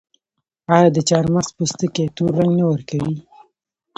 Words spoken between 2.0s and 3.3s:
تور رنګ نه ورکوي؟